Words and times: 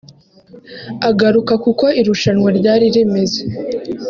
Agaruka 1.09 1.53
kuko 1.63 1.85
irushanwa 1.99 2.49
ryari 2.57 2.85
rimeze 2.95 3.41